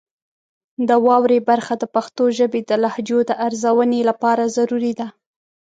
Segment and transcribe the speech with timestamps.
[0.87, 5.07] د واورئ برخه د پښتو ژبې د لهجو د ارزونې لپاره ضروري ده.